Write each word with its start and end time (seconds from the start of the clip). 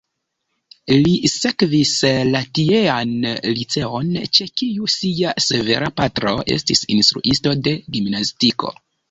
Li 1.07 1.11
sekvis 1.33 1.91
la 2.29 2.41
tiean 2.59 3.11
liceon, 3.57 4.09
ĉe 4.39 4.47
kiu 4.63 4.89
sia 4.95 5.35
severa 5.49 5.93
patro 6.03 6.35
estis 6.57 6.83
instruisto 6.97 7.55
de 7.71 7.77
gimnastiko. 7.99 8.75